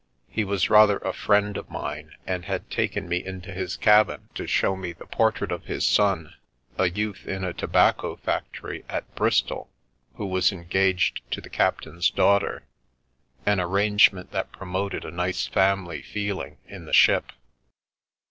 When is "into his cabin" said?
3.23-4.29